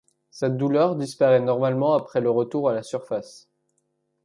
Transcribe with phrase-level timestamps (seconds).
[0.31, 3.51] Cette douleur disparaît normalement après le retour à la surface.